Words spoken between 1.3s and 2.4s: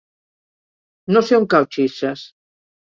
on cau Xilxes.